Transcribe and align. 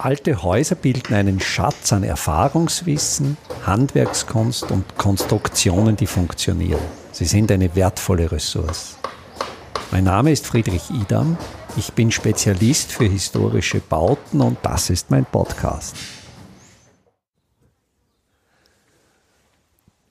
Alte 0.00 0.44
Häuser 0.44 0.76
bilden 0.76 1.12
einen 1.12 1.40
Schatz 1.40 1.92
an 1.92 2.04
Erfahrungswissen, 2.04 3.36
Handwerkskunst 3.66 4.70
und 4.70 4.96
Konstruktionen, 4.96 5.96
die 5.96 6.06
funktionieren. 6.06 6.80
Sie 7.10 7.24
sind 7.24 7.50
eine 7.50 7.74
wertvolle 7.74 8.30
Ressource. 8.30 8.96
Mein 9.90 10.04
Name 10.04 10.30
ist 10.30 10.46
Friedrich 10.46 10.88
Idam. 10.90 11.36
Ich 11.76 11.94
bin 11.94 12.12
Spezialist 12.12 12.92
für 12.92 13.06
historische 13.06 13.80
Bauten 13.80 14.40
und 14.40 14.58
das 14.62 14.88
ist 14.88 15.10
mein 15.10 15.24
Podcast. 15.24 15.96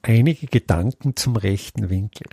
Einige 0.02 0.48
Gedanken 0.48 1.16
zum 1.16 1.38
rechten 1.38 1.90
Winkel. 1.90 2.28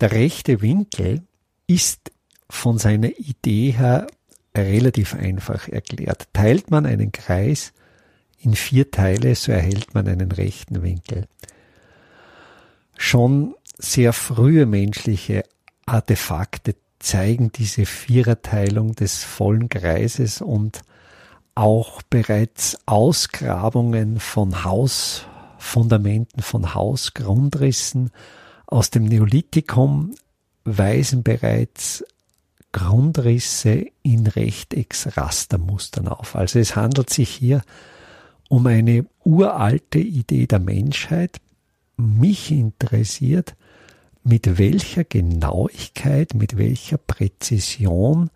Der 0.00 0.10
rechte 0.10 0.62
Winkel 0.62 1.22
ist 1.68 2.10
von 2.50 2.78
seiner 2.78 3.10
Idee 3.18 3.70
her 3.70 4.08
relativ 4.56 5.14
einfach 5.14 5.68
erklärt. 5.68 6.28
Teilt 6.32 6.70
man 6.70 6.86
einen 6.86 7.12
Kreis 7.12 7.72
in 8.38 8.54
vier 8.54 8.90
Teile, 8.90 9.34
so 9.34 9.52
erhält 9.52 9.94
man 9.94 10.06
einen 10.06 10.30
rechten 10.30 10.82
Winkel. 10.82 11.26
Schon 12.96 13.54
sehr 13.78 14.12
frühe 14.12 14.66
menschliche 14.66 15.44
Artefakte 15.86 16.76
zeigen 16.98 17.52
diese 17.52 17.86
Viererteilung 17.86 18.94
des 18.94 19.24
vollen 19.24 19.68
Kreises 19.68 20.40
und 20.40 20.82
auch 21.54 22.02
bereits 22.02 22.78
Ausgrabungen 22.86 24.18
von 24.20 24.64
Hausfundamenten, 24.64 26.42
von 26.42 26.74
Hausgrundrissen 26.74 28.10
aus 28.66 28.90
dem 28.90 29.04
Neolithikum 29.04 30.14
weisen 30.64 31.22
bereits 31.22 32.04
Grundrisse 32.74 33.86
in 34.02 34.26
Rechtecksrastermustern 34.26 36.08
auf. 36.08 36.34
Also 36.34 36.58
es 36.58 36.74
handelt 36.74 37.08
sich 37.08 37.30
hier 37.30 37.62
um 38.48 38.66
eine 38.66 39.06
uralte 39.22 40.00
Idee 40.00 40.48
der 40.48 40.58
Menschheit. 40.58 41.40
Mich 41.96 42.50
interessiert, 42.50 43.54
mit 44.24 44.58
welcher 44.58 45.04
Genauigkeit, 45.04 46.34
mit 46.34 46.58
welcher 46.58 46.98
Präzision 46.98 48.30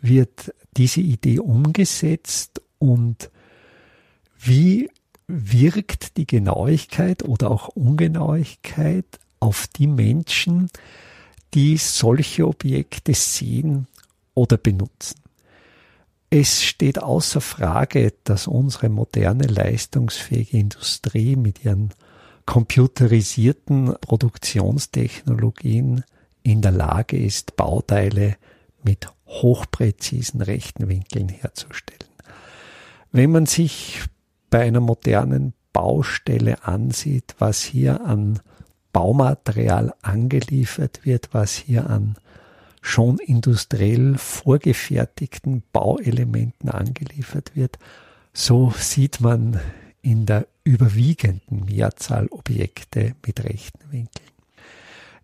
wird 0.00 0.52
diese 0.76 1.00
Idee 1.00 1.38
umgesetzt 1.38 2.60
und 2.78 3.30
wie 4.36 4.90
wirkt 5.28 6.16
die 6.16 6.26
Genauigkeit 6.26 7.22
oder 7.22 7.52
auch 7.52 7.68
Ungenauigkeit 7.68 9.06
auf 9.38 9.68
die 9.68 9.86
Menschen, 9.86 10.70
die 11.54 11.76
solche 11.76 12.46
Objekte 12.46 13.14
sehen 13.14 13.86
oder 14.34 14.56
benutzen. 14.56 15.20
Es 16.28 16.62
steht 16.62 17.02
außer 17.02 17.40
Frage, 17.40 18.12
dass 18.24 18.46
unsere 18.46 18.88
moderne 18.88 19.46
leistungsfähige 19.46 20.58
Industrie 20.58 21.36
mit 21.36 21.64
ihren 21.64 21.94
computerisierten 22.46 23.94
Produktionstechnologien 24.00 26.04
in 26.42 26.62
der 26.62 26.72
Lage 26.72 27.16
ist, 27.16 27.56
Bauteile 27.56 28.36
mit 28.82 29.08
hochpräzisen 29.26 30.42
rechten 30.42 30.88
Winkeln 30.88 31.28
herzustellen. 31.28 32.10
Wenn 33.12 33.30
man 33.32 33.46
sich 33.46 34.02
bei 34.50 34.62
einer 34.62 34.80
modernen 34.80 35.54
Baustelle 35.72 36.64
ansieht, 36.64 37.36
was 37.38 37.62
hier 37.62 38.04
an 38.04 38.40
Baumaterial 38.96 39.92
angeliefert 40.00 41.00
wird, 41.04 41.28
was 41.32 41.54
hier 41.54 41.90
an 41.90 42.16
schon 42.80 43.18
industriell 43.18 44.16
vorgefertigten 44.16 45.62
Bauelementen 45.70 46.70
angeliefert 46.70 47.54
wird, 47.54 47.78
so 48.32 48.72
sieht 48.78 49.20
man 49.20 49.60
in 50.00 50.24
der 50.24 50.46
überwiegenden 50.64 51.66
Mehrzahl 51.66 52.26
Objekte 52.28 53.14
mit 53.26 53.44
rechten 53.44 53.92
Winkeln. 53.92 54.30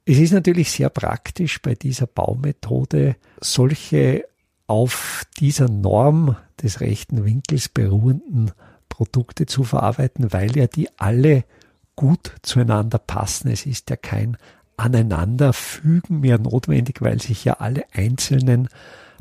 Es 0.04 0.18
ist 0.18 0.34
natürlich 0.34 0.70
sehr 0.70 0.90
praktisch 0.90 1.62
bei 1.62 1.74
dieser 1.74 2.06
Baumethode, 2.06 3.16
solche 3.40 4.26
auf 4.66 5.24
dieser 5.40 5.70
Norm 5.70 6.36
des 6.62 6.80
rechten 6.80 7.24
Winkels 7.24 7.70
beruhenden 7.70 8.50
Produkte 8.90 9.46
zu 9.46 9.64
verarbeiten, 9.64 10.30
weil 10.30 10.54
ja 10.58 10.66
die 10.66 10.90
alle 10.98 11.44
gut 12.02 12.32
zueinander 12.42 12.98
passen. 12.98 13.48
Es 13.48 13.64
ist 13.64 13.88
ja 13.88 13.94
kein 13.94 14.36
Aneinanderfügen 14.76 16.18
mehr 16.18 16.36
notwendig, 16.36 17.00
weil 17.00 17.22
sich 17.22 17.44
ja 17.44 17.54
alle 17.60 17.84
einzelnen 17.92 18.68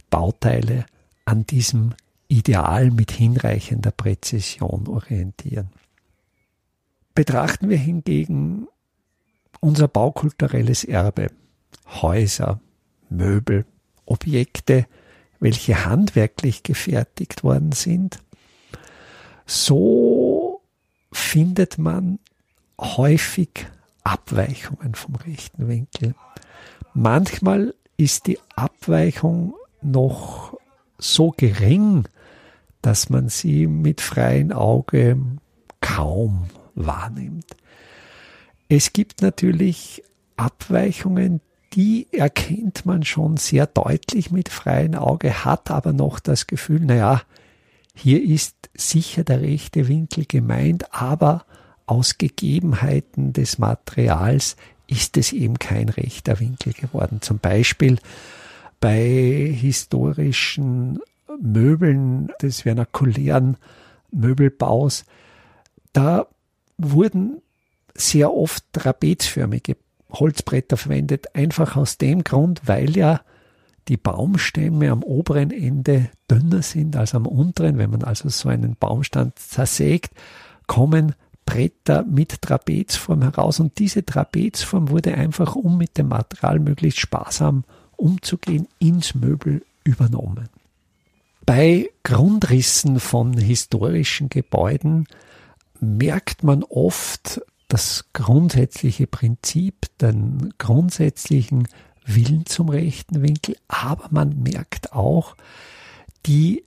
Bauteile 0.09 0.87
an 1.23 1.45
diesem 1.45 1.93
Ideal 2.27 2.89
mit 2.89 3.11
hinreichender 3.11 3.91
Präzision 3.91 4.87
orientieren. 4.87 5.69
Betrachten 7.13 7.69
wir 7.69 7.77
hingegen 7.77 8.67
unser 9.59 9.87
baukulturelles 9.87 10.83
Erbe, 10.83 11.27
Häuser, 11.85 12.61
Möbel, 13.11 13.65
Objekte, 14.07 14.87
welche 15.39 15.85
handwerklich 15.85 16.63
gefertigt 16.63 17.43
worden 17.43 17.73
sind, 17.73 18.23
so 19.45 20.63
findet 21.11 21.77
man 21.77 22.17
häufig 22.81 23.67
Abweichungen 24.03 24.95
vom 24.95 25.15
rechten 25.15 25.67
Winkel. 25.67 26.15
Manchmal 26.93 27.73
ist 27.95 28.27
die 28.27 28.39
Abweichung 28.55 29.53
noch 29.81 30.57
so 30.97 31.31
gering, 31.35 32.05
dass 32.81 33.09
man 33.09 33.29
sie 33.29 33.67
mit 33.67 34.01
freiem 34.01 34.51
Auge 34.51 35.17
kaum 35.79 36.45
wahrnimmt. 36.75 37.55
Es 38.69 38.93
gibt 38.93 39.21
natürlich 39.21 40.03
Abweichungen, 40.35 41.41
die 41.73 42.07
erkennt 42.11 42.85
man 42.85 43.03
schon 43.03 43.37
sehr 43.37 43.67
deutlich 43.67 44.31
mit 44.31 44.49
freiem 44.49 44.95
Auge, 44.95 45.45
hat 45.45 45.71
aber 45.71 45.93
noch 45.93 46.19
das 46.19 46.47
Gefühl, 46.47 46.81
naja, 46.81 47.21
hier 47.93 48.21
ist 48.21 48.55
sicher 48.73 49.23
der 49.23 49.41
rechte 49.41 49.87
Winkel 49.87 50.25
gemeint, 50.25 50.93
aber 50.93 51.45
aus 51.91 52.17
Gegebenheiten 52.17 53.33
des 53.33 53.57
Materials 53.57 54.55
ist 54.87 55.17
es 55.17 55.33
eben 55.33 55.59
kein 55.59 55.89
rechter 55.89 56.39
Winkel 56.39 56.71
geworden. 56.71 57.19
Zum 57.19 57.39
Beispiel 57.39 57.99
bei 58.79 59.53
historischen 59.53 61.01
Möbeln 61.41 62.31
des 62.41 62.61
vernakulären 62.61 63.57
Möbelbaus, 64.09 65.03
da 65.91 66.27
wurden 66.77 67.41
sehr 67.93 68.33
oft 68.33 68.63
trapezförmige 68.71 69.75
Holzbretter 70.13 70.77
verwendet, 70.77 71.35
einfach 71.35 71.75
aus 71.75 71.97
dem 71.97 72.23
Grund, 72.23 72.61
weil 72.67 72.95
ja 72.95 73.19
die 73.89 73.97
Baumstämme 73.97 74.91
am 74.91 75.03
oberen 75.03 75.51
Ende 75.51 76.09
dünner 76.29 76.61
sind 76.61 76.95
als 76.95 77.15
am 77.15 77.25
unteren. 77.25 77.77
Wenn 77.77 77.89
man 77.89 78.05
also 78.05 78.29
so 78.29 78.47
einen 78.47 78.77
Baumstand 78.77 79.37
zersägt, 79.37 80.13
kommen 80.67 81.15
Bretter 81.51 82.03
mit 82.03 82.41
Trapezform 82.41 83.23
heraus 83.23 83.59
und 83.59 83.77
diese 83.77 84.05
Trapezform 84.05 84.89
wurde 84.89 85.15
einfach, 85.15 85.55
um 85.57 85.77
mit 85.77 85.97
dem 85.97 86.07
Material 86.07 86.59
möglichst 86.59 87.01
sparsam 87.01 87.65
umzugehen, 87.97 88.69
ins 88.79 89.15
Möbel 89.15 89.65
übernommen. 89.83 90.47
Bei 91.45 91.89
Grundrissen 92.03 93.01
von 93.01 93.33
historischen 93.33 94.29
Gebäuden 94.29 95.07
merkt 95.81 96.45
man 96.45 96.63
oft 96.63 97.41
das 97.67 98.05
grundsätzliche 98.13 99.07
Prinzip, 99.07 99.87
den 99.99 100.53
grundsätzlichen 100.57 101.67
Willen 102.05 102.45
zum 102.45 102.69
rechten 102.69 103.21
Winkel, 103.23 103.57
aber 103.67 104.07
man 104.09 104.41
merkt 104.41 104.93
auch 104.93 105.35
die 106.25 106.63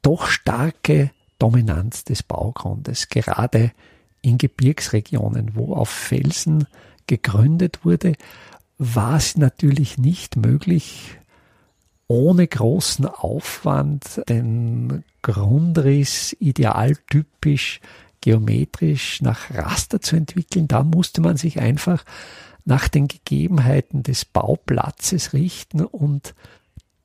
doch 0.00 0.26
starke 0.26 1.10
Dominanz 1.38 2.04
des 2.04 2.22
Baugrundes, 2.22 3.10
gerade 3.10 3.72
in 4.22 4.38
Gebirgsregionen, 4.38 5.54
wo 5.54 5.74
auf 5.74 5.90
Felsen 5.90 6.66
gegründet 7.06 7.84
wurde, 7.84 8.14
war 8.78 9.16
es 9.16 9.36
natürlich 9.36 9.98
nicht 9.98 10.36
möglich, 10.36 11.18
ohne 12.08 12.46
großen 12.46 13.06
Aufwand 13.06 14.22
den 14.28 15.04
Grundriss 15.22 16.36
idealtypisch 16.40 17.80
geometrisch 18.20 19.20
nach 19.20 19.50
Raster 19.50 20.00
zu 20.00 20.16
entwickeln. 20.16 20.68
Da 20.68 20.82
musste 20.82 21.20
man 21.20 21.36
sich 21.36 21.60
einfach 21.60 22.04
nach 22.64 22.88
den 22.88 23.08
Gegebenheiten 23.08 24.02
des 24.02 24.24
Bauplatzes 24.24 25.32
richten 25.32 25.84
und 25.84 26.34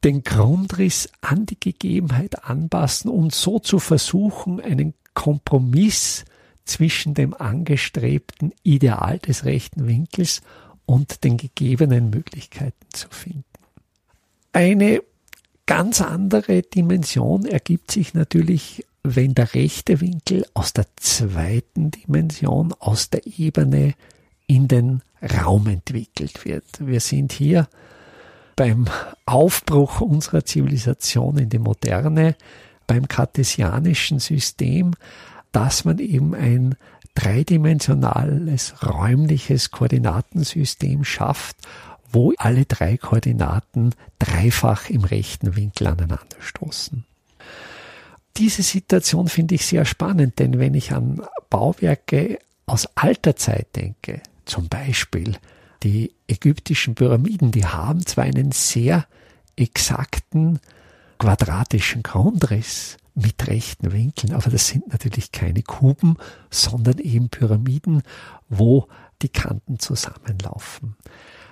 den 0.04 0.24
Grundriss 0.24 1.10
an 1.22 1.46
die 1.46 1.60
Gegebenheit 1.60 2.46
anpassen 2.46 3.10
und 3.10 3.34
so 3.34 3.60
zu 3.60 3.80
versuchen, 3.80 4.62
einen 4.62 4.94
Kompromiss 5.14 6.26
zwischen 6.68 7.14
dem 7.14 7.34
angestrebten 7.34 8.54
Ideal 8.64 9.20
des 9.20 9.46
rechten 9.46 9.88
Winkels 9.88 10.42
und 10.86 11.24
den 11.24 11.38
gegebenen 11.38 12.10
Möglichkeiten 12.10 12.88
zu 12.94 13.08
finden. 13.10 13.44
Eine 14.54 15.02
ganz 15.66 16.02
andere 16.02 16.62
Dimension 16.62 17.46
ergibt 17.46 17.92
sich 17.92 18.14
natürlich, 18.14 18.86
wenn 19.04 19.36
der 19.36 19.54
rechte 19.54 20.02
Winkel 20.02 20.46
aus 20.54 20.74
der 20.74 20.86
zweiten 20.96 21.92
Dimension, 21.92 22.74
aus 22.74 23.10
der 23.10 23.26
Ebene 23.26 23.94
in 24.48 24.68
den 24.68 25.02
Raum 25.22 25.68
entwickelt 25.68 26.46
wird. 26.46 26.66
Wir 26.80 27.00
sind 27.00 27.32
hier 27.32 27.68
beim 28.56 28.88
Aufbruch 29.26 30.02
unserer 30.02 30.44
Zivilisation 30.44 31.38
in 31.38 31.50
die 31.50 31.60
Moderne, 31.60 32.36
beim 32.88 33.08
kartesianischen 33.08 34.20
System, 34.20 34.94
dass 35.52 35.86
man 35.86 36.00
eben 36.00 36.36
ein 36.36 36.76
dreidimensionales 37.16 38.76
räumliches 38.84 39.72
Koordinatensystem 39.72 41.04
schafft, 41.04 41.58
wo 42.12 42.34
alle 42.38 42.66
drei 42.66 42.98
Koordinaten 42.98 43.94
dreifach 44.20 44.90
im 44.90 45.04
rechten 45.04 45.56
Winkel 45.56 45.88
aneinander 45.88 46.38
stoßen. 46.40 47.06
Diese 48.38 48.62
Situation 48.62 49.30
finde 49.30 49.56
ich 49.56 49.66
sehr 49.66 49.84
spannend, 49.84 50.38
denn 50.38 50.60
wenn 50.60 50.76
ich 50.76 50.92
an 50.92 51.22
Bauwerke 51.50 52.40
aus 52.68 52.88
alter 52.96 53.36
Zeit 53.36 53.76
denke, 53.76 54.22
zum 54.46 54.70
Beispiel 54.70 55.38
die 55.84 56.14
ägyptischen 56.28 56.94
Pyramiden, 56.94 57.52
die 57.52 57.66
haben 57.66 58.06
zwar 58.06 58.26
einen 58.26 58.52
sehr 58.52 59.08
exakten 59.56 60.60
quadratischen 61.18 62.04
Grundriss 62.04 62.98
mit 63.18 63.48
rechten 63.48 63.92
Winkeln, 63.92 64.34
aber 64.34 64.52
das 64.52 64.68
sind 64.68 64.90
natürlich 64.90 65.32
keine 65.32 65.64
Kuben, 65.64 66.18
sondern 66.52 67.00
eben 67.00 67.30
Pyramiden, 67.30 68.04
wo 68.48 68.88
die 69.24 69.30
Kanten 69.30 69.80
zusammenlaufen. 69.80 70.96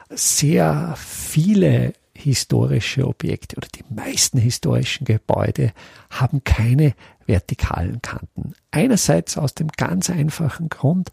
Sehr 0.09 0.93
viele 0.95 1.93
historische 2.13 3.07
Objekte 3.07 3.57
oder 3.57 3.67
die 3.73 3.83
meisten 3.93 4.37
historischen 4.37 5.05
Gebäude 5.05 5.73
haben 6.11 6.43
keine 6.43 6.93
vertikalen 7.25 8.01
Kanten. 8.01 8.53
Einerseits 8.69 9.37
aus 9.37 9.55
dem 9.55 9.69
ganz 9.69 10.11
einfachen 10.11 10.69
Grund, 10.69 11.11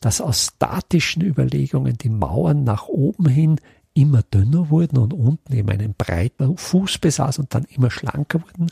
dass 0.00 0.22
aus 0.22 0.46
statischen 0.46 1.22
Überlegungen 1.22 1.98
die 1.98 2.08
Mauern 2.08 2.64
nach 2.64 2.88
oben 2.88 3.28
hin 3.28 3.60
immer 3.92 4.22
dünner 4.22 4.70
wurden 4.70 4.96
und 4.96 5.12
unten 5.12 5.52
eben 5.52 5.68
einen 5.68 5.94
breiten 5.94 6.56
Fuß 6.56 6.98
besaß 6.98 7.38
und 7.38 7.54
dann 7.54 7.64
immer 7.64 7.90
schlanker 7.90 8.40
wurden. 8.40 8.68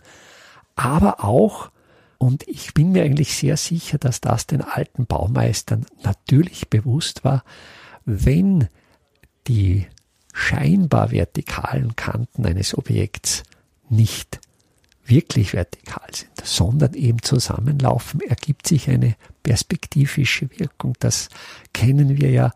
Aber 0.78 1.24
auch, 1.24 1.72
und 2.18 2.46
ich 2.46 2.72
bin 2.72 2.92
mir 2.92 3.02
eigentlich 3.02 3.36
sehr 3.36 3.56
sicher, 3.56 3.98
dass 3.98 4.20
das 4.20 4.46
den 4.46 4.62
alten 4.62 5.06
Baumeistern 5.06 5.84
natürlich 6.04 6.70
bewusst 6.70 7.24
war, 7.24 7.42
wenn 8.04 8.68
die 9.48 9.88
scheinbar 10.32 11.10
vertikalen 11.10 11.96
Kanten 11.96 12.46
eines 12.46 12.78
Objekts 12.78 13.42
nicht 13.88 14.38
wirklich 15.04 15.52
vertikal 15.52 16.06
sind, 16.12 16.30
sondern 16.44 16.94
eben 16.94 17.22
zusammenlaufen, 17.22 18.20
ergibt 18.20 18.68
sich 18.68 18.88
eine 18.88 19.16
perspektivische 19.42 20.48
Wirkung. 20.60 20.92
Das 21.00 21.28
kennen 21.72 22.18
wir 22.18 22.30
ja, 22.30 22.52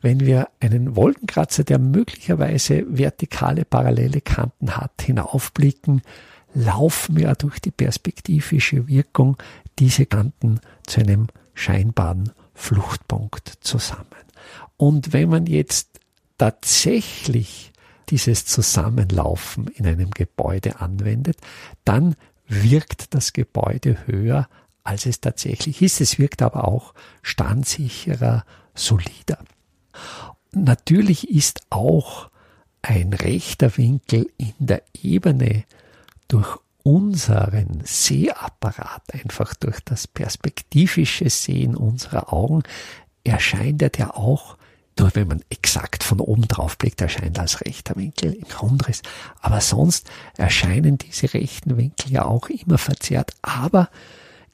wenn 0.00 0.20
wir 0.20 0.48
einen 0.60 0.96
Wolkenkratzer, 0.96 1.64
der 1.64 1.78
möglicherweise 1.78 2.86
vertikale 2.88 3.66
parallele 3.66 4.22
Kanten 4.22 4.78
hat, 4.78 5.02
hinaufblicken, 5.02 6.00
laufen 6.54 7.16
wir 7.16 7.34
durch 7.34 7.60
die 7.60 7.70
perspektivische 7.70 8.88
Wirkung 8.88 9.36
diese 9.78 10.06
Kanten 10.06 10.60
zu 10.86 11.00
einem 11.00 11.28
scheinbaren 11.54 12.32
Fluchtpunkt 12.54 13.58
zusammen. 13.60 14.06
Und 14.76 15.12
wenn 15.12 15.28
man 15.28 15.46
jetzt 15.46 16.00
tatsächlich 16.38 17.72
dieses 18.08 18.46
Zusammenlaufen 18.46 19.68
in 19.68 19.86
einem 19.86 20.10
Gebäude 20.10 20.80
anwendet, 20.80 21.36
dann 21.84 22.14
wirkt 22.46 23.14
das 23.14 23.32
Gebäude 23.32 24.06
höher, 24.06 24.48
als 24.82 25.04
es 25.04 25.20
tatsächlich 25.20 25.82
ist. 25.82 26.00
Es 26.00 26.18
wirkt 26.18 26.40
aber 26.40 26.66
auch 26.66 26.94
standsicherer, 27.22 28.44
solider. 28.74 29.38
Natürlich 30.52 31.28
ist 31.28 31.60
auch 31.70 32.30
ein 32.80 33.12
rechter 33.12 33.76
Winkel 33.76 34.30
in 34.38 34.54
der 34.58 34.82
Ebene 35.02 35.64
durch 36.28 36.56
unseren 36.82 37.82
Sehapparat, 37.84 39.02
einfach 39.12 39.54
durch 39.54 39.80
das 39.80 40.06
perspektivische 40.06 41.28
Sehen 41.28 41.76
unserer 41.76 42.32
Augen, 42.32 42.62
erscheint 43.24 43.82
er 43.82 43.90
ja 43.96 44.14
auch 44.14 44.56
nur 44.98 45.14
wenn 45.14 45.28
man 45.28 45.44
exakt 45.48 46.02
von 46.02 46.20
oben 46.20 46.48
drauf 46.48 46.76
blickt, 46.76 47.00
erscheint 47.00 47.38
als 47.38 47.60
rechter 47.60 47.94
Winkel 47.96 48.32
im 48.32 48.48
Grundriss. 48.48 49.02
Aber 49.40 49.60
sonst 49.60 50.10
erscheinen 50.36 50.98
diese 50.98 51.32
rechten 51.34 51.76
Winkel 51.76 52.12
ja 52.12 52.24
auch 52.24 52.48
immer 52.48 52.78
verzerrt. 52.78 53.32
Aber 53.42 53.90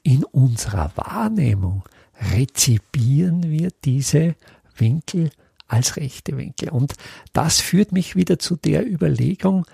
in 0.03 0.23
unserer 0.23 0.91
Wahrnehmung 0.95 1.83
rezipieren 2.31 3.49
wir 3.49 3.71
diese 3.83 4.35
Winkel 4.77 5.31
als 5.67 5.97
rechte 5.97 6.37
Winkel. 6.37 6.69
Und 6.69 6.93
das 7.33 7.59
führt 7.59 7.91
mich 7.91 8.15
wieder 8.15 8.37
zu 8.37 8.55
der 8.55 8.85
Überlegung, 8.87 9.65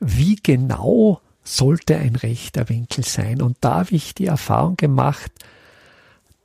wie 0.00 0.36
genau 0.36 1.20
sollte 1.42 1.96
ein 1.96 2.16
rechter 2.16 2.68
Winkel 2.68 3.04
sein. 3.04 3.40
Und 3.40 3.58
da 3.60 3.76
habe 3.76 3.94
ich 3.94 4.14
die 4.14 4.26
Erfahrung 4.26 4.76
gemacht, 4.76 5.32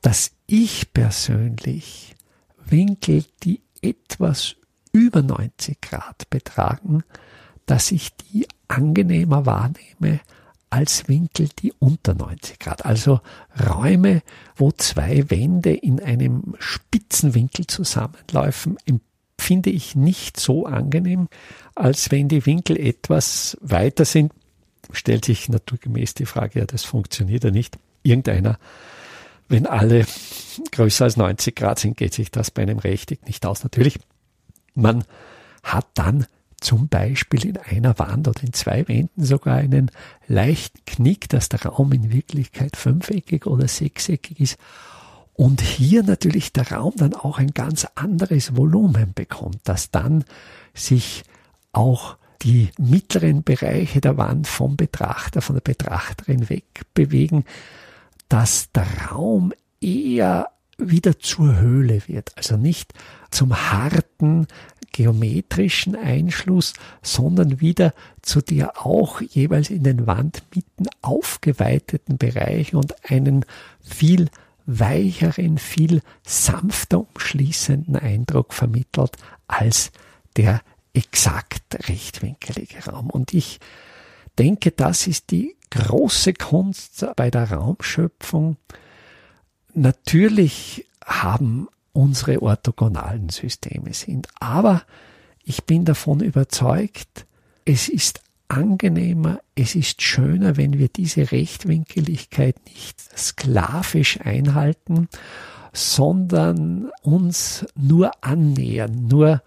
dass 0.00 0.32
ich 0.46 0.92
persönlich 0.92 2.14
Winkel, 2.64 3.24
die 3.42 3.60
etwas 3.80 4.56
über 4.92 5.22
90 5.22 5.80
Grad 5.80 6.28
betragen, 6.30 7.02
dass 7.66 7.92
ich 7.92 8.14
die 8.16 8.46
angenehmer 8.68 9.46
wahrnehme 9.46 10.20
als 10.70 11.06
Winkel, 11.08 11.48
die 11.58 11.72
unter 11.78 12.14
90 12.14 12.58
Grad. 12.58 12.86
Also 12.86 13.20
Räume, 13.68 14.22
wo 14.56 14.72
zwei 14.72 15.30
Wände 15.30 15.74
in 15.74 16.00
einem 16.00 16.54
spitzen 16.58 17.34
Winkel 17.34 17.66
zusammenlaufen, 17.66 18.78
empfinde 19.42 19.70
ich 19.70 19.96
nicht 19.96 20.38
so 20.38 20.66
angenehm, 20.66 21.28
als 21.74 22.12
wenn 22.12 22.28
die 22.28 22.46
Winkel 22.46 22.78
etwas 22.78 23.58
weiter 23.60 24.04
sind. 24.04 24.32
Stellt 24.92 25.24
sich 25.24 25.48
naturgemäß 25.48 26.14
die 26.14 26.26
Frage, 26.26 26.60
ja, 26.60 26.64
das 26.64 26.84
funktioniert 26.84 27.42
ja 27.42 27.50
nicht. 27.50 27.76
Irgendeiner 28.04 28.58
wenn 29.48 29.66
alle 29.66 30.06
größer 30.70 31.04
als 31.04 31.18
90 31.18 31.54
Grad 31.54 31.78
sind, 31.78 31.98
geht 31.98 32.14
sich 32.14 32.30
das 32.30 32.50
bei 32.50 32.62
einem 32.62 32.78
Rechteck 32.78 33.26
nicht 33.26 33.44
aus. 33.44 33.62
Natürlich, 33.62 33.98
man 34.74 35.04
hat 35.62 35.86
dann 35.94 36.26
zum 36.58 36.88
Beispiel 36.88 37.44
in 37.44 37.58
einer 37.58 37.98
Wand 37.98 38.28
oder 38.28 38.42
in 38.42 38.54
zwei 38.54 38.88
Wänden 38.88 39.24
sogar 39.24 39.56
einen 39.56 39.90
leichten 40.26 40.82
Knick, 40.86 41.28
dass 41.28 41.50
der 41.50 41.66
Raum 41.66 41.92
in 41.92 42.12
Wirklichkeit 42.12 42.76
fünfeckig 42.76 43.46
oder 43.46 43.68
sechseckig 43.68 44.40
ist. 44.40 44.56
Und 45.34 45.60
hier 45.60 46.02
natürlich 46.02 46.52
der 46.52 46.70
Raum 46.72 46.94
dann 46.96 47.14
auch 47.14 47.38
ein 47.38 47.52
ganz 47.52 47.86
anderes 47.94 48.56
Volumen 48.56 49.14
bekommt, 49.14 49.60
dass 49.64 49.90
dann 49.90 50.24
sich 50.74 51.24
auch 51.72 52.16
die 52.42 52.70
mittleren 52.78 53.42
Bereiche 53.42 54.00
der 54.00 54.16
Wand 54.16 54.46
vom 54.46 54.76
Betrachter, 54.76 55.40
von 55.40 55.56
der 55.56 55.62
Betrachterin 55.62 56.48
wegbewegen, 56.48 57.44
dass 58.28 58.70
der 58.72 58.86
Raum 59.10 59.52
eher 59.80 60.48
wieder 60.78 61.18
zur 61.18 61.60
Höhle 61.60 62.02
wird, 62.06 62.32
also 62.36 62.56
nicht 62.56 62.92
zum 63.30 63.54
harten 63.54 64.48
geometrischen 64.92 65.96
Einschluss, 65.96 66.74
sondern 67.00 67.60
wieder 67.60 67.94
zu 68.20 68.42
der 68.42 68.84
auch 68.84 69.20
jeweils 69.20 69.70
in 69.70 69.84
den 69.84 70.06
Wandmitten 70.06 70.86
aufgeweiteten 71.00 72.18
Bereich 72.18 72.74
und 72.74 73.10
einen 73.10 73.44
viel 73.80 74.28
weicheren, 74.66 75.58
viel 75.58 76.02
sanfter 76.26 77.00
umschließenden 77.00 77.96
Eindruck 77.96 78.54
vermittelt 78.54 79.16
als 79.46 79.90
der 80.36 80.62
exakt 80.94 81.88
rechtwinkelige 81.88 82.84
Raum. 82.84 83.10
Und 83.10 83.34
ich 83.34 83.60
denke, 84.38 84.70
das 84.70 85.06
ist 85.06 85.30
die 85.30 85.56
große 85.70 86.34
Kunst 86.34 87.06
bei 87.16 87.30
der 87.30 87.50
Raumschöpfung. 87.50 88.56
Natürlich 89.74 90.86
haben 91.04 91.68
unsere 91.92 92.42
orthogonalen 92.42 93.28
Systeme 93.30 93.92
sind, 93.94 94.28
aber 94.38 94.82
ich 95.44 95.64
bin 95.64 95.84
davon 95.84 96.20
überzeugt, 96.20 97.26
es 97.64 97.88
ist 97.88 98.20
angenehmer, 98.52 99.40
es 99.54 99.74
ist 99.74 100.02
schöner, 100.02 100.56
wenn 100.56 100.78
wir 100.78 100.88
diese 100.88 101.32
Rechtwinkeligkeit 101.32 102.56
nicht 102.66 103.00
sklavisch 103.18 104.20
einhalten, 104.20 105.08
sondern 105.72 106.90
uns 107.02 107.66
nur 107.74 108.10
annähern, 108.20 109.08
nur 109.08 109.42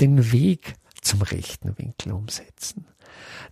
den 0.00 0.32
Weg 0.32 0.74
zum 1.00 1.22
rechten 1.22 1.78
Winkel 1.78 2.12
umsetzen. 2.12 2.86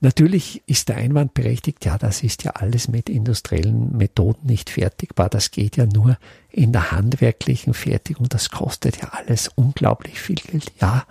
Natürlich 0.00 0.62
ist 0.66 0.88
der 0.88 0.96
Einwand 0.96 1.34
berechtigt, 1.34 1.84
ja, 1.84 1.98
das 1.98 2.22
ist 2.22 2.44
ja 2.44 2.52
alles 2.52 2.88
mit 2.88 3.08
industriellen 3.08 3.96
Methoden 3.96 4.46
nicht 4.46 4.70
fertigbar. 4.70 5.28
Das 5.28 5.50
geht 5.50 5.76
ja 5.76 5.86
nur 5.86 6.18
in 6.50 6.72
der 6.72 6.92
handwerklichen 6.92 7.74
Fertigung. 7.74 8.28
Das 8.28 8.50
kostet 8.50 8.98
ja 8.98 9.08
alles 9.08 9.48
unglaublich 9.54 10.20
viel 10.20 10.36
Geld. 10.36 10.72
Ja, 10.80 11.04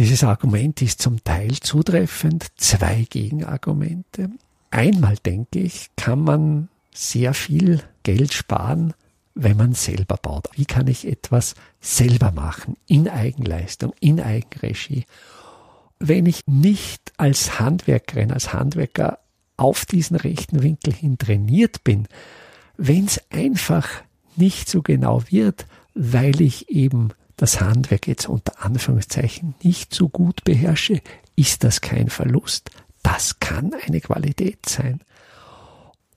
Dieses 0.00 0.24
Argument 0.24 0.80
ist 0.80 1.02
zum 1.02 1.22
Teil 1.24 1.60
zutreffend, 1.60 2.46
zwei 2.56 3.06
Gegenargumente. 3.10 4.30
Einmal 4.70 5.16
denke 5.16 5.58
ich, 5.58 5.90
kann 5.94 6.20
man 6.20 6.70
sehr 6.90 7.34
viel 7.34 7.82
Geld 8.02 8.32
sparen, 8.32 8.94
wenn 9.34 9.58
man 9.58 9.74
selber 9.74 10.16
baut. 10.16 10.48
Wie 10.54 10.64
kann 10.64 10.86
ich 10.86 11.06
etwas 11.06 11.54
selber 11.82 12.32
machen, 12.32 12.78
in 12.86 13.10
Eigenleistung, 13.10 13.92
in 14.00 14.20
Eigenregie? 14.22 15.04
Wenn 15.98 16.24
ich 16.24 16.46
nicht 16.46 17.12
als 17.18 17.60
Handwerkerin, 17.60 18.32
als 18.32 18.54
Handwerker 18.54 19.18
auf 19.58 19.84
diesen 19.84 20.16
rechten 20.16 20.62
Winkel 20.62 20.94
hin 20.94 21.18
trainiert 21.18 21.84
bin, 21.84 22.08
wenn 22.78 23.04
es 23.04 23.20
einfach 23.30 23.86
nicht 24.34 24.70
so 24.70 24.80
genau 24.80 25.24
wird, 25.28 25.66
weil 25.92 26.40
ich 26.40 26.70
eben 26.70 27.10
das 27.40 27.58
Handwerk 27.58 28.06
jetzt 28.06 28.28
unter 28.28 28.62
Anführungszeichen 28.62 29.54
nicht 29.62 29.94
so 29.94 30.10
gut 30.10 30.44
beherrsche, 30.44 31.00
ist 31.36 31.64
das 31.64 31.80
kein 31.80 32.10
Verlust. 32.10 32.70
Das 33.02 33.40
kann 33.40 33.72
eine 33.72 34.02
Qualität 34.02 34.66
sein. 34.68 35.00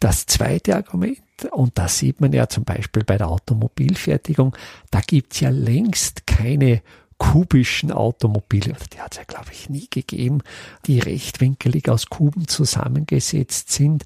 Das 0.01 0.25
zweite 0.25 0.75
Argument, 0.75 1.22
und 1.51 1.77
das 1.77 2.00
sieht 2.00 2.20
man 2.20 2.34
ja 2.34 2.50
zum 2.50 2.65
Beispiel 2.65 3.06
bei 3.06 3.18
der 3.18 3.30
Automobilfertigung, 3.30 4.53
da 4.92 5.00
gibt's 5.00 5.39
ja 5.39 5.50
längst 5.50 6.27
keine 6.27 6.82
kubischen 7.18 7.94
Automobile, 7.94 8.75
die 8.92 9.00
hat 9.00 9.13
es 9.13 9.20
ja, 9.20 9.24
glaube 9.24 9.53
ich, 9.53 9.70
nie 9.70 9.88
gegeben, 9.89 10.42
die 10.88 11.00
rechtwinkelig 11.00 11.88
aus 11.88 12.08
Kuben 12.08 12.50
zusammengesetzt 12.50 13.72
sind. 13.72 14.03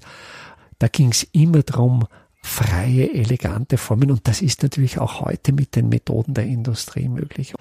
Da 0.78 0.86
ging's 0.86 1.26
immer 1.32 1.64
darum, 1.64 2.06
freie, 2.48 3.12
elegante 3.12 3.76
Formen. 3.76 4.10
Und 4.10 4.26
das 4.26 4.42
ist 4.42 4.62
natürlich 4.62 4.98
auch 4.98 5.20
heute 5.20 5.52
mit 5.52 5.76
den 5.76 5.88
Methoden 5.88 6.34
der 6.34 6.46
Industrie 6.46 7.08
möglich. 7.08 7.54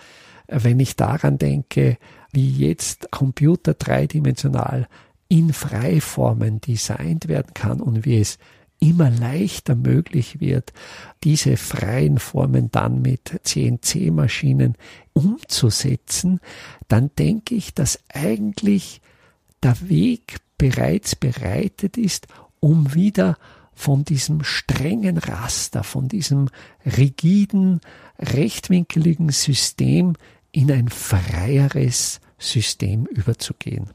Wenn 0.47 0.79
ich 0.79 0.95
daran 0.95 1.37
denke, 1.37 1.97
wie 2.31 2.49
jetzt 2.49 3.11
Computer 3.11 3.73
dreidimensional 3.73 4.87
in 5.27 5.51
Freiformen 5.51 6.61
designt 6.61 7.27
werden 7.27 7.53
kann 7.53 7.81
und 7.81 8.05
wie 8.05 8.17
es 8.17 8.39
immer 8.79 9.09
leichter 9.09 9.75
möglich 9.75 10.39
wird, 10.39 10.71
diese 11.23 11.57
freien 11.57 12.17
Formen 12.17 12.71
dann 12.71 13.01
mit 13.01 13.41
CNC-Maschinen 13.43 14.75
umzusetzen, 15.13 16.39
dann 16.87 17.11
denke 17.19 17.55
ich, 17.55 17.73
dass 17.73 17.99
eigentlich 18.13 19.01
der 19.63 19.89
Weg 19.89 20.37
bereits 20.57 21.15
bereitet 21.15 21.97
ist, 21.97 22.27
um 22.59 22.93
wieder 22.93 23.37
von 23.77 24.03
diesem 24.03 24.43
strengen 24.43 25.19
Raster, 25.19 25.83
von 25.83 26.07
diesem 26.07 26.49
rigiden, 26.83 27.79
rechtwinkeligen 28.19 29.29
System 29.29 30.15
in 30.51 30.71
ein 30.71 30.89
freieres 30.89 32.19
System 32.39 33.05
überzugehen. 33.05 33.91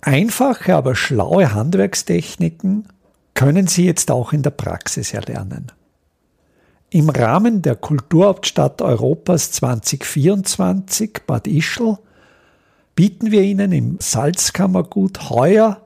Einfache, 0.00 0.74
aber 0.74 0.96
schlaue 0.96 1.54
Handwerkstechniken 1.54 2.88
können 3.34 3.68
Sie 3.68 3.86
jetzt 3.86 4.10
auch 4.10 4.32
in 4.32 4.42
der 4.42 4.50
Praxis 4.50 5.14
erlernen. 5.14 5.70
Im 6.90 7.08
Rahmen 7.08 7.62
der 7.62 7.76
Kulturhauptstadt 7.76 8.82
Europas 8.82 9.52
2024 9.52 11.20
Bad 11.28 11.46
Ischl 11.46 11.98
bieten 12.96 13.30
wir 13.30 13.42
Ihnen 13.42 13.70
im 13.70 13.98
Salzkammergut 14.00 15.30
heuer 15.30 15.85